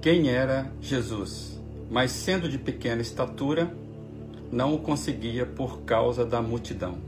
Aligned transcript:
quem 0.00 0.28
era 0.28 0.70
Jesus, 0.80 1.60
mas 1.90 2.10
sendo 2.12 2.48
de 2.48 2.58
pequena 2.58 3.02
estatura, 3.02 3.74
não 4.50 4.74
o 4.74 4.78
conseguia 4.78 5.44
por 5.44 5.80
causa 5.82 6.24
da 6.24 6.40
multidão. 6.40 6.98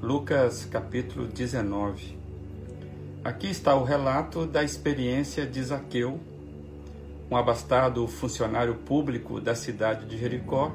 Lucas 0.00 0.64
capítulo 0.64 1.26
19. 1.26 2.16
Aqui 3.24 3.48
está 3.48 3.74
o 3.74 3.82
relato 3.82 4.46
da 4.46 4.62
experiência 4.62 5.44
de 5.44 5.62
Zaqueu, 5.62 6.20
um 7.30 7.36
abastado 7.36 8.06
funcionário 8.06 8.74
público 8.76 9.40
da 9.40 9.54
cidade 9.54 10.06
de 10.06 10.16
Jericó, 10.16 10.72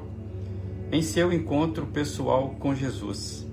em 0.92 1.02
seu 1.02 1.32
encontro 1.32 1.86
pessoal 1.86 2.54
com 2.60 2.74
Jesus. 2.74 3.46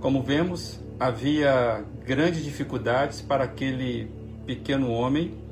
Como 0.00 0.22
vemos, 0.22 0.80
havia 0.98 1.84
grandes 2.04 2.44
dificuldades 2.44 3.20
para 3.20 3.44
aquele 3.44 4.10
pequeno 4.44 4.90
homem. 4.90 5.45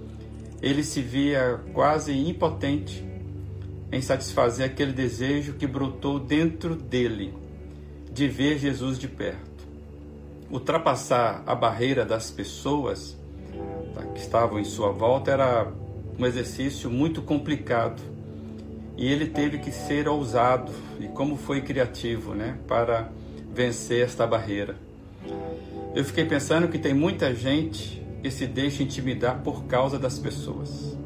Ele 0.65 0.83
se 0.83 1.03
via 1.03 1.61
quase 1.75 2.11
impotente 2.17 3.05
em 3.93 4.01
satisfazer 4.01 4.65
aquele 4.65 4.95
desejo 4.95 5.53
que 5.53 5.67
brotou 5.67 6.19
dentro 6.19 6.75
dele 6.75 7.35
de 8.11 8.27
ver 8.27 8.59
Jesus 8.59 8.99
de 8.99 9.07
perto. 9.07 9.69
Ultrapassar 10.51 11.43
a 11.45 11.55
barreira 11.55 12.03
das 12.03 12.31
pessoas 12.31 13.15
que 14.15 14.21
estavam 14.21 14.59
em 14.59 14.65
sua 14.65 14.91
volta 14.91 15.33
era 15.33 15.71
um 16.19 16.25
exercício 16.25 16.89
muito 16.89 17.21
complicado 17.21 18.01
e 18.97 19.07
ele 19.07 19.27
teve 19.27 19.59
que 19.59 19.71
ser 19.71 20.09
ousado 20.09 20.73
e 20.99 21.09
como 21.09 21.37
foi 21.37 21.61
criativo, 21.61 22.35
né, 22.35 22.57
para 22.67 23.11
vencer 23.53 24.03
esta 24.03 24.27
barreira. 24.27 24.77
Eu 25.95 26.03
fiquei 26.07 26.25
pensando 26.25 26.69
que 26.69 26.79
tem 26.79 26.95
muita 26.95 27.35
gente 27.35 28.03
que 28.25 28.31
se 28.31 28.47
deixa 28.47 28.83
intimidar 28.83 29.43
por 29.43 29.65
causa 29.65 29.99
das 29.99 30.19
pessoas. 30.19 30.97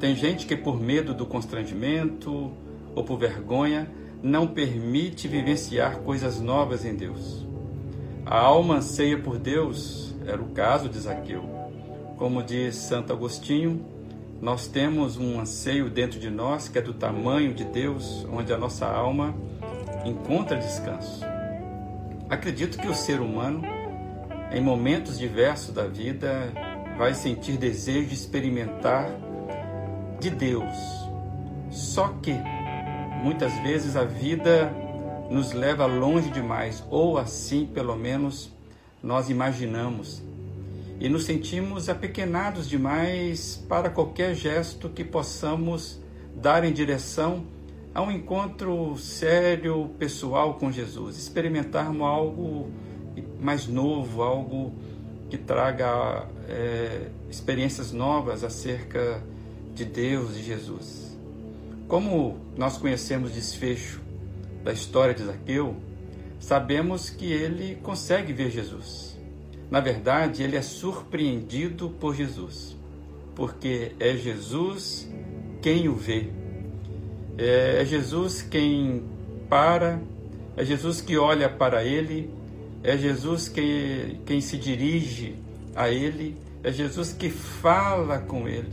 Tem 0.00 0.16
gente 0.16 0.46
que 0.46 0.56
por 0.56 0.80
medo 0.80 1.12
do 1.12 1.26
constrangimento 1.26 2.50
ou 2.94 3.04
por 3.04 3.18
vergonha 3.18 3.90
não 4.22 4.46
permite 4.46 5.28
vivenciar 5.28 5.98
coisas 5.98 6.40
novas 6.40 6.82
em 6.86 6.94
Deus. 6.94 7.46
A 8.24 8.38
alma 8.38 8.76
anseia 8.76 9.18
por 9.18 9.38
Deus, 9.38 10.14
era 10.26 10.40
o 10.40 10.48
caso 10.48 10.88
de 10.88 10.98
Zaqueu. 10.98 11.44
Como 12.16 12.42
diz 12.42 12.74
Santo 12.76 13.12
Agostinho, 13.12 13.84
nós 14.40 14.66
temos 14.66 15.18
um 15.18 15.38
anseio 15.38 15.90
dentro 15.90 16.18
de 16.18 16.30
nós 16.30 16.68
que 16.68 16.78
é 16.78 16.82
do 16.82 16.94
tamanho 16.94 17.52
de 17.52 17.64
Deus, 17.64 18.26
onde 18.32 18.50
a 18.50 18.56
nossa 18.56 18.86
alma 18.86 19.34
encontra 20.06 20.56
descanso. 20.56 21.22
Acredito 22.30 22.78
que 22.78 22.88
o 22.88 22.94
ser 22.94 23.20
humano, 23.20 23.75
em 24.52 24.60
momentos 24.60 25.18
diversos 25.18 25.74
da 25.74 25.86
vida, 25.86 26.52
vai 26.96 27.14
sentir 27.14 27.56
desejo 27.56 28.08
de 28.08 28.14
experimentar 28.14 29.10
de 30.20 30.30
Deus. 30.30 30.74
Só 31.70 32.08
que 32.22 32.34
muitas 33.22 33.52
vezes 33.60 33.96
a 33.96 34.04
vida 34.04 34.72
nos 35.30 35.52
leva 35.52 35.86
longe 35.86 36.30
demais, 36.30 36.84
ou 36.90 37.18
assim 37.18 37.66
pelo 37.66 37.96
menos 37.96 38.52
nós 39.02 39.28
imaginamos 39.28 40.22
e 40.98 41.08
nos 41.08 41.24
sentimos 41.24 41.88
apequenados 41.88 42.68
demais 42.68 43.62
para 43.68 43.90
qualquer 43.90 44.34
gesto 44.34 44.88
que 44.88 45.04
possamos 45.04 46.00
dar 46.34 46.64
em 46.64 46.72
direção 46.72 47.44
a 47.94 48.02
um 48.02 48.10
encontro 48.10 48.96
sério, 48.96 49.90
pessoal 49.98 50.54
com 50.54 50.70
Jesus, 50.70 51.16
experimentarmos 51.18 52.02
algo 52.02 52.70
mais 53.40 53.66
novo, 53.66 54.22
algo 54.22 54.72
que 55.28 55.36
traga 55.36 56.26
é, 56.48 57.08
experiências 57.30 57.92
novas 57.92 58.44
acerca 58.44 59.22
de 59.74 59.84
Deus 59.84 60.36
e 60.36 60.42
Jesus. 60.42 61.16
Como 61.88 62.38
nós 62.56 62.76
conhecemos 62.76 63.30
o 63.30 63.34
desfecho 63.34 64.00
da 64.64 64.72
história 64.72 65.14
de 65.14 65.24
Zaqueu, 65.24 65.76
sabemos 66.40 67.10
que 67.10 67.26
ele 67.26 67.76
consegue 67.82 68.32
ver 68.32 68.50
Jesus. 68.50 69.16
Na 69.70 69.80
verdade, 69.80 70.42
ele 70.42 70.56
é 70.56 70.62
surpreendido 70.62 71.90
por 71.90 72.14
Jesus, 72.14 72.76
porque 73.34 73.92
é 73.98 74.16
Jesus 74.16 75.08
quem 75.60 75.88
o 75.88 75.94
vê. 75.94 76.30
É, 77.36 77.82
é 77.82 77.84
Jesus 77.84 78.42
quem 78.42 79.02
para, 79.48 80.00
é 80.56 80.64
Jesus 80.64 81.00
que 81.00 81.16
olha 81.16 81.48
para 81.48 81.84
ele, 81.84 82.30
é 82.86 82.96
Jesus 82.96 83.48
quem, 83.48 84.20
quem 84.24 84.40
se 84.40 84.56
dirige 84.56 85.36
a 85.74 85.90
ele, 85.90 86.36
é 86.62 86.72
Jesus 86.72 87.12
que 87.12 87.28
fala 87.28 88.18
com 88.18 88.48
ele. 88.48 88.72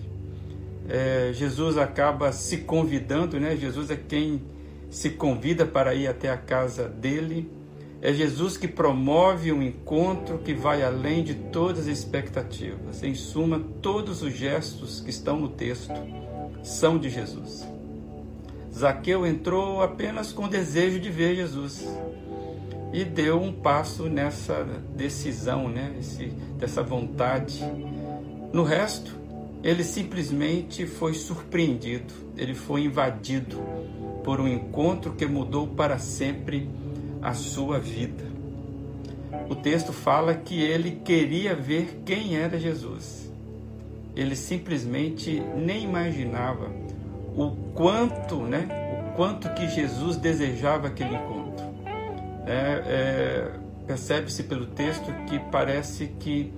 É, 0.88 1.32
Jesus 1.34 1.78
acaba 1.78 2.32
se 2.32 2.58
convidando, 2.58 3.40
né? 3.40 3.56
Jesus 3.56 3.90
é 3.90 3.96
quem 3.96 4.42
se 4.90 5.10
convida 5.10 5.66
para 5.66 5.96
ir 5.96 6.08
até 6.08 6.30
a 6.30 6.38
casa 6.38 6.88
dele 6.88 7.50
é 8.06 8.12
Jesus 8.12 8.58
que 8.58 8.68
promove 8.68 9.54
um 9.54 9.64
encontro 9.64 10.40
que 10.40 10.54
vai 10.54 10.84
além 10.84 11.24
de 11.24 11.36
todas 11.36 11.88
as 11.88 12.00
expectativas. 12.00 13.02
Em 13.02 13.16
suma, 13.16 13.62
todos 13.82 14.22
os 14.22 14.34
gestos 14.34 15.00
que 15.00 15.10
estão 15.10 15.40
no 15.40 15.48
texto 15.48 15.94
são 16.62 16.98
de 16.98 17.10
Jesus. 17.10 17.66
Zaqueu 18.74 19.26
entrou 19.26 19.82
apenas 19.82 20.34
com 20.34 20.44
o 20.44 20.50
desejo 20.50 21.00
de 21.00 21.10
ver 21.10 21.38
Jesus 21.38 21.88
e 22.94 23.04
deu 23.04 23.42
um 23.42 23.52
passo 23.52 24.04
nessa 24.04 24.64
decisão, 24.96 25.68
né? 25.68 25.96
Esse, 26.00 26.28
dessa 26.60 26.84
vontade. 26.84 27.66
No 28.54 28.62
resto, 28.62 29.18
ele 29.64 29.84
simplesmente 29.84 30.86
foi 30.86 31.16
surpreendido, 31.16 32.14
ele 32.38 32.54
foi 32.54 32.84
invadido 32.84 33.58
por 34.24 34.40
um 34.40 34.48
encontro 34.48 35.14
que 35.14 35.26
mudou 35.26 35.68
para 35.68 35.98
sempre 35.98 36.70
a 37.20 37.34
sua 37.34 37.80
vida. 37.80 38.32
O 39.50 39.56
texto 39.56 39.92
fala 39.92 40.36
que 40.36 40.62
ele 40.62 41.02
queria 41.04 41.56
ver 41.56 42.02
quem 42.06 42.38
era 42.38 42.60
Jesus. 42.60 43.32
Ele 44.16 44.36
simplesmente 44.36 45.42
nem 45.56 45.84
imaginava 45.84 46.70
o 47.36 47.50
quanto, 47.74 48.38
né, 48.44 48.68
o 49.10 49.16
quanto 49.16 49.52
que 49.56 49.68
Jesus 49.68 50.16
desejava 50.16 50.88
aquele 50.88 51.16
encontro. 51.16 51.43
É, 52.46 52.84
é, 52.86 53.52
Percebe-se 53.86 54.44
pelo 54.44 54.66
texto 54.68 55.12
que 55.28 55.40
parece 55.52 56.08
que 56.20 56.54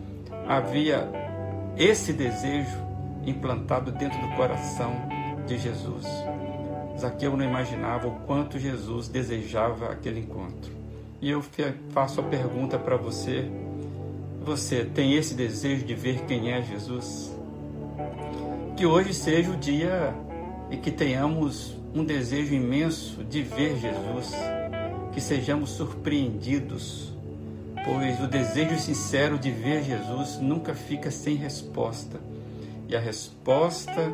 havia 0.48 1.10
esse 1.76 2.14
desejo 2.14 2.78
implantado 3.26 3.92
dentro 3.92 4.20
do 4.22 4.36
coração 4.36 4.94
de 5.48 5.58
Jesus. 5.58 6.06
Zaqueu 7.00 7.36
não 7.36 7.44
imaginava 7.44 8.08
o 8.08 8.12
quanto 8.22 8.60
Jesus 8.60 9.08
desejava 9.08 9.92
aquele 9.92 10.20
encontro. 10.20 10.72
E 11.20 11.30
eu 11.30 11.44
faço 11.90 12.22
a 12.22 12.24
pergunta 12.24 12.78
para 12.78 12.96
você: 12.96 13.50
você 14.44 14.86
tem 14.86 15.16
esse 15.16 15.34
desejo 15.34 15.84
de 15.84 15.96
ver 15.96 16.22
quem 16.26 16.52
é 16.52 16.62
Jesus? 16.62 17.36
Que 18.78 18.86
hoje 18.86 19.14
seja 19.14 19.50
o 19.50 19.58
dia 19.58 20.14
e 20.70 20.78
que 20.78 20.92
tenhamos 20.92 21.76
um 21.94 22.04
desejo 22.04 22.54
imenso 22.54 23.24
de 23.24 23.42
ver 23.42 23.78
Jesus, 23.78 24.32
que 25.16 25.22
sejamos 25.22 25.70
surpreendidos, 25.70 27.14
pois 27.86 28.20
o 28.20 28.28
desejo 28.28 28.78
sincero 28.78 29.40
de 29.40 29.50
ver 29.50 29.82
Jesus 29.82 30.40
nunca 30.42 30.76
fica 30.76 31.10
sem 31.10 31.38
resposta. 31.38 32.20
E 32.90 32.98
a 32.98 33.00
resposta 33.00 34.12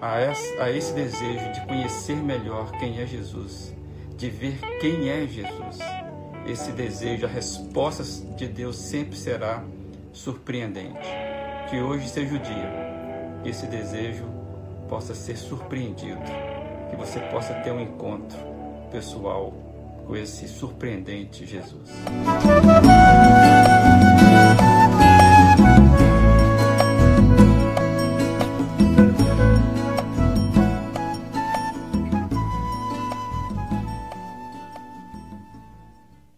a 0.00 0.70
esse 0.70 0.94
desejo 0.94 1.52
de 1.52 1.60
conhecer 1.66 2.16
melhor 2.16 2.72
quem 2.78 2.98
é 2.98 3.06
Jesus, 3.06 3.76
de 4.16 4.30
ver 4.30 4.58
quem 4.80 5.10
é 5.10 5.26
Jesus, 5.26 5.78
esse 6.46 6.72
desejo, 6.72 7.26
a 7.26 7.28
resposta 7.28 8.02
de 8.34 8.48
Deus 8.48 8.76
sempre 8.76 9.18
será 9.18 9.62
surpreendente. 10.14 11.10
Que 11.68 11.78
hoje 11.78 12.08
seja 12.08 12.34
o 12.34 12.38
dia 12.38 13.42
que 13.42 13.50
esse 13.50 13.66
desejo 13.66 14.24
possa 14.88 15.14
ser 15.14 15.36
surpreendido, 15.36 16.22
que 16.88 16.96
você 16.96 17.20
possa 17.20 17.52
ter 17.56 17.70
um 17.70 17.80
encontro 17.80 18.38
pessoal 18.90 19.71
com 20.06 20.16
esse 20.16 20.48
surpreendente 20.48 21.46
Jesus. 21.46 21.90